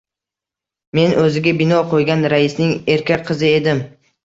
Men 0.99 1.13
o`ziga 1.25 1.53
bino 1.59 1.83
qo`ygan, 1.93 2.25
raisning 2.35 2.75
erka 2.97 3.21
qizi 3.31 3.55
edim 3.61 3.87